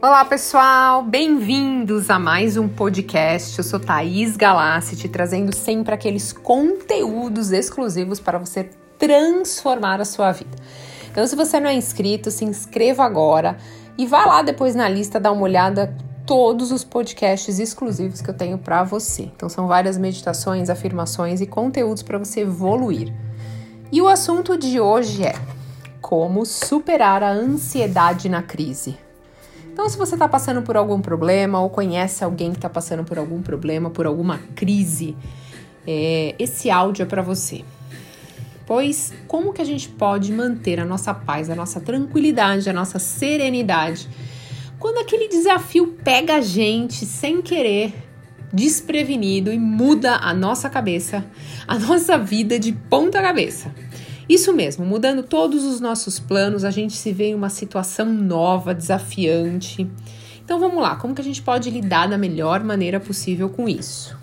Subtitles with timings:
[0.00, 3.58] Olá pessoal, bem-vindos a mais um podcast.
[3.58, 10.30] Eu sou Thaís Galassi, te trazendo sempre aqueles conteúdos exclusivos para você transformar a sua
[10.30, 10.56] vida.
[11.10, 13.58] Então, se você não é inscrito, se inscreva agora
[13.98, 15.92] e vá lá depois na lista dar uma olhada
[16.24, 19.22] todos os podcasts exclusivos que eu tenho para você.
[19.22, 23.12] Então, são várias meditações, afirmações e conteúdos para você evoluir.
[23.90, 25.34] E o assunto de hoje é
[26.00, 29.07] como superar a ansiedade na crise.
[29.78, 33.16] Então, se você está passando por algum problema ou conhece alguém que está passando por
[33.16, 35.16] algum problema, por alguma crise,
[35.86, 37.64] é, esse áudio é para você.
[38.66, 42.98] Pois como que a gente pode manter a nossa paz, a nossa tranquilidade, a nossa
[42.98, 44.08] serenidade
[44.80, 47.94] quando aquele desafio pega a gente sem querer,
[48.52, 51.24] desprevenido e muda a nossa cabeça,
[51.68, 53.72] a nossa vida de ponta cabeça?
[54.28, 58.74] Isso mesmo, mudando todos os nossos planos, a gente se vê em uma situação nova,
[58.74, 59.90] desafiante.
[60.44, 64.16] Então vamos lá, como que a gente pode lidar da melhor maneira possível com isso?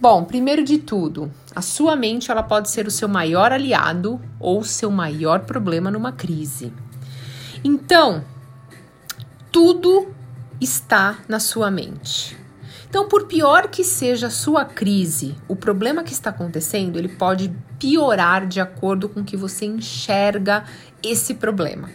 [0.00, 4.64] Bom, primeiro de tudo, a sua mente ela pode ser o seu maior aliado ou
[4.64, 6.72] seu maior problema numa crise.
[7.62, 8.24] Então,
[9.52, 10.08] tudo
[10.58, 12.38] está na sua mente.
[12.90, 17.54] Então, por pior que seja a sua crise, o problema que está acontecendo, ele pode
[17.78, 20.64] piorar de acordo com que você enxerga
[21.00, 21.88] esse problema.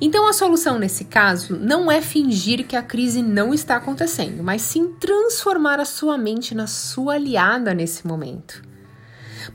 [0.00, 4.62] Então, a solução nesse caso não é fingir que a crise não está acontecendo, mas
[4.62, 8.62] sim transformar a sua mente na sua aliada nesse momento.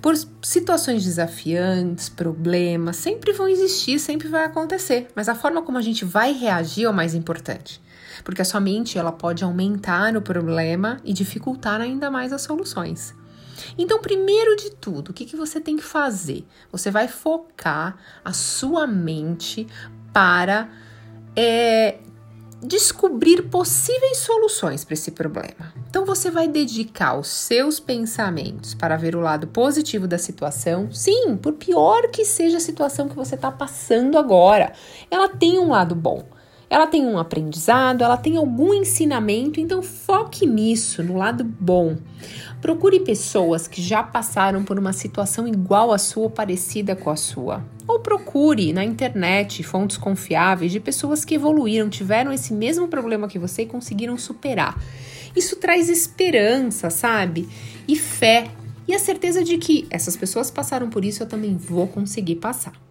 [0.01, 5.81] Por situações desafiantes, problemas, sempre vão existir, sempre vai acontecer, mas a forma como a
[5.81, 7.79] gente vai reagir é o mais importante
[8.23, 13.13] porque a sua mente ela pode aumentar o problema e dificultar ainda mais as soluções.
[13.77, 16.45] Então, primeiro de tudo, o que, que você tem que fazer?
[16.71, 19.67] Você vai focar a sua mente
[20.11, 20.69] para
[21.35, 21.99] é,
[22.61, 25.73] descobrir possíveis soluções para esse problema.
[25.89, 30.91] Então você vai dedicar os seus pensamentos para ver o lado positivo da situação.
[30.91, 34.73] Sim, por pior que seja a situação que você está passando agora,
[35.09, 36.23] ela tem um lado bom
[36.71, 41.97] ela tem um aprendizado, ela tem algum ensinamento, então foque nisso, no lado bom.
[42.61, 47.17] Procure pessoas que já passaram por uma situação igual à sua ou parecida com a
[47.17, 47.61] sua.
[47.85, 53.37] Ou procure na internet fontes confiáveis de pessoas que evoluíram, tiveram esse mesmo problema que
[53.37, 54.81] você e conseguiram superar.
[55.35, 57.49] Isso traz esperança, sabe?
[57.85, 58.47] E fé.
[58.87, 62.90] E a certeza de que essas pessoas passaram por isso, eu também vou conseguir passar.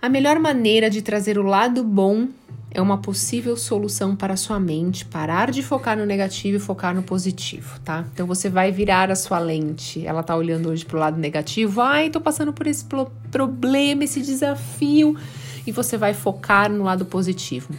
[0.00, 2.28] A melhor maneira de trazer o lado bom
[2.70, 7.02] é uma possível solução para sua mente parar de focar no negativo e focar no
[7.02, 8.04] positivo, tá?
[8.14, 10.06] Então você vai virar a sua lente.
[10.06, 11.80] Ela tá olhando hoje pro lado negativo.
[11.80, 12.84] Ai, tô passando por esse
[13.28, 15.16] problema, esse desafio.
[15.66, 17.74] E você vai focar no lado positivo.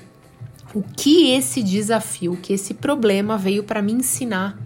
[0.74, 4.60] O que esse desafio, que esse problema veio para me ensinar?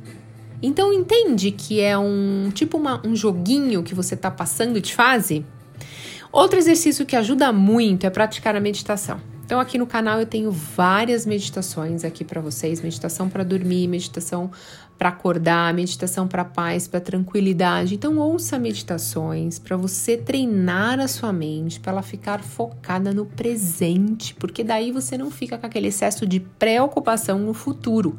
[0.59, 5.45] Então entende que é um tipo uma, um joguinho que você tá passando de fase?
[6.33, 9.21] Outro exercício que ajuda muito é praticar a meditação.
[9.45, 14.49] Então aqui no canal eu tenho várias meditações aqui para vocês, meditação para dormir, meditação
[14.97, 17.93] para acordar, meditação para paz, para tranquilidade.
[17.93, 24.33] Então ouça meditações para você treinar a sua mente, para ela ficar focada no presente,
[24.33, 28.17] porque daí você não fica com aquele excesso de preocupação no futuro.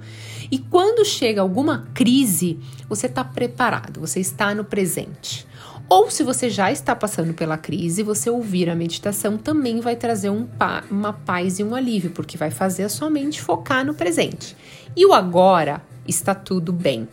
[0.52, 5.48] E quando chega alguma crise, você está preparado, você está no presente.
[5.88, 10.30] Ou se você já está passando pela crise, você ouvir a meditação também vai trazer
[10.30, 13.94] um pa uma paz e um alívio, porque vai fazer a sua mente focar no
[13.94, 14.56] presente.
[14.96, 17.08] E o agora está tudo bem.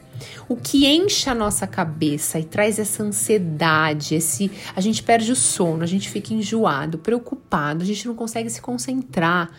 [0.48, 5.36] O que enche a nossa cabeça e traz essa ansiedade, esse a gente perde o
[5.36, 9.50] sono, a gente fica enjoado, preocupado, a gente não consegue se concentrar,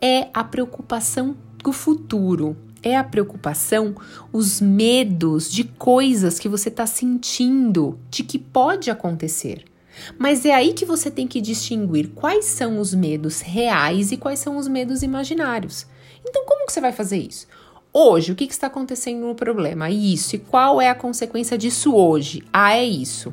[0.00, 2.56] é a preocupação do futuro
[2.88, 3.94] é a preocupação,
[4.32, 9.64] os medos de coisas que você está sentindo, de que pode acontecer.
[10.18, 14.38] Mas é aí que você tem que distinguir quais são os medos reais e quais
[14.38, 15.86] são os medos imaginários.
[16.26, 17.46] Então, como que você vai fazer isso?
[17.92, 19.90] Hoje, o que, que está acontecendo no problema?
[19.90, 20.36] Isso.
[20.36, 22.42] E qual é a consequência disso hoje?
[22.52, 23.32] Ah, é isso.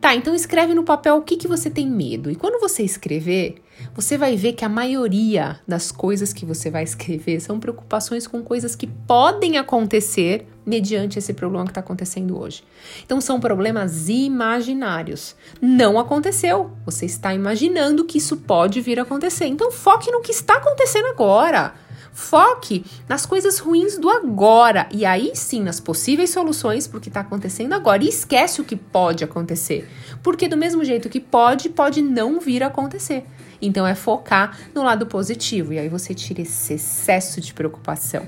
[0.00, 2.30] Tá, então escreve no papel o que, que você tem medo.
[2.30, 3.56] E quando você escrever,
[3.94, 8.42] você vai ver que a maioria das coisas que você vai escrever são preocupações com
[8.42, 12.62] coisas que podem acontecer mediante esse problema que está acontecendo hoje.
[13.04, 15.34] Então são problemas imaginários.
[15.60, 16.70] Não aconteceu.
[16.84, 19.46] Você está imaginando que isso pode vir a acontecer.
[19.46, 21.74] Então foque no que está acontecendo agora.
[22.18, 27.08] Foque nas coisas ruins do agora e aí sim nas possíveis soluções para o que
[27.08, 28.02] está acontecendo agora.
[28.02, 29.88] E esquece o que pode acontecer,
[30.20, 33.24] porque do mesmo jeito que pode, pode não vir a acontecer.
[33.62, 38.26] Então é focar no lado positivo e aí você tira esse excesso de preocupação.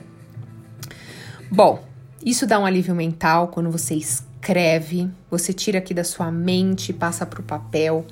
[1.51, 1.85] Bom,
[2.25, 3.97] isso dá um alívio mental quando você
[4.41, 8.07] escreve, você tira aqui da sua mente, passa para o papel.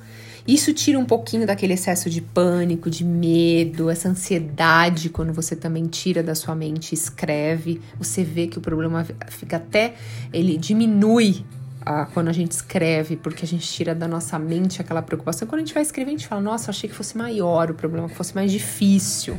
[0.47, 5.87] Isso tira um pouquinho daquele excesso de pânico, de medo, essa ansiedade quando você também
[5.87, 7.81] tira da sua mente e escreve.
[7.97, 9.95] Você vê que o problema fica até.
[10.31, 11.43] ele diminui
[11.83, 15.47] ah, quando a gente escreve, porque a gente tira da nossa mente aquela preocupação.
[15.47, 18.07] Quando a gente vai escrever, a gente fala: nossa, achei que fosse maior o problema,
[18.07, 19.37] que fosse mais difícil.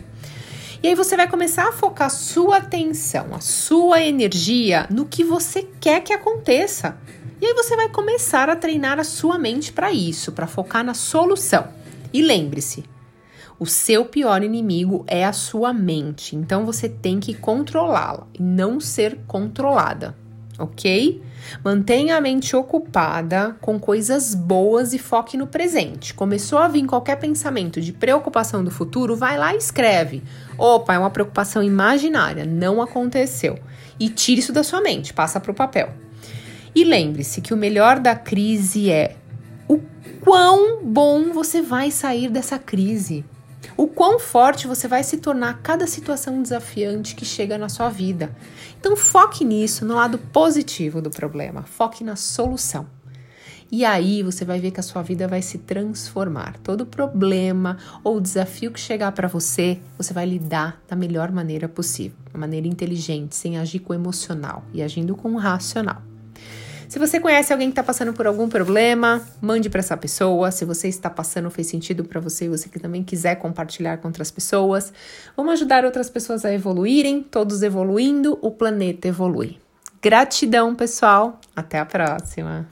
[0.82, 5.22] E aí você vai começar a focar a sua atenção, a sua energia no que
[5.22, 6.96] você quer que aconteça.
[7.38, 10.94] E aí você vai começar a treinar a sua mente para isso, para focar na
[10.94, 11.68] solução.
[12.14, 12.82] E lembre-se,
[13.58, 18.80] o seu pior inimigo é a sua mente, então você tem que controlá-la e não
[18.80, 20.16] ser controlada,
[20.60, 21.22] ok?
[21.64, 26.14] Mantenha a mente ocupada com coisas boas e foque no presente.
[26.14, 30.22] Começou a vir qualquer pensamento de preocupação do futuro, vai lá e escreve.
[30.58, 33.58] Opa, é uma preocupação imaginária, não aconteceu.
[33.98, 35.92] E tire isso da sua mente, passa para o papel.
[36.74, 39.16] E lembre-se que o melhor da crise é
[39.66, 39.80] o
[40.20, 43.24] quão bom você vai sair dessa crise.
[43.80, 48.30] O quão forte você vai se tornar cada situação desafiante que chega na sua vida.
[48.78, 52.86] Então foque nisso, no lado positivo do problema, foque na solução.
[53.72, 56.58] E aí você vai ver que a sua vida vai se transformar.
[56.58, 62.18] Todo problema ou desafio que chegar para você, você vai lidar da melhor maneira possível,
[62.30, 66.09] de maneira inteligente, sem agir com o emocional e agindo com o racional.
[66.90, 70.50] Se você conhece alguém que está passando por algum problema, mande para essa pessoa.
[70.50, 74.08] Se você está passando, fez sentido para você e você que também quiser compartilhar com
[74.08, 74.92] outras pessoas.
[75.36, 79.60] Vamos ajudar outras pessoas a evoluírem, todos evoluindo, o planeta evolui.
[80.02, 81.40] Gratidão, pessoal.
[81.54, 82.66] Até a próxima.